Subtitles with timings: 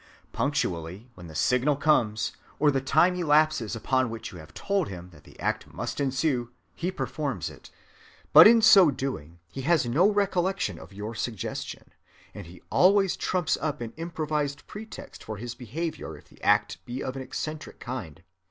[0.31, 5.11] Punctually, when the signal comes or the time elapses upon which you have told him
[5.11, 10.79] that the act must ensue, he performs it;—but in so doing he has no recollection
[10.79, 11.89] of your suggestion,
[12.33, 17.03] and he always trumps up an improvised pretext for his behavior if the act be
[17.03, 18.23] of an eccentric kind.